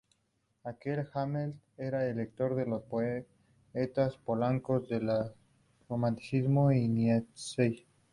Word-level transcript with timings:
Aquel 0.63 1.05
Hamlet 1.13 1.53
era 1.77 2.11
lector 2.11 2.55
de 2.55 2.65
los 2.65 2.81
poetas 2.81 4.17
polacos 4.25 4.89
del 4.89 5.07
romanticismo 5.87 6.71
y 6.71 6.81
de 6.81 6.87
Nietzsche". 6.87 7.85